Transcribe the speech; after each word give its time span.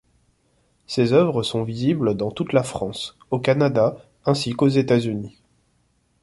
Ses 0.87 1.13
œuvres 1.13 1.43
sont 1.43 1.61
visibles 1.61 2.15
dans 2.17 2.31
toute 2.31 2.53
la 2.53 2.63
France, 2.63 3.19
au 3.29 3.37
Canada, 3.37 3.97
ainsi 4.25 4.53
qu'aux 4.53 4.67
États-Unis. 4.67 5.37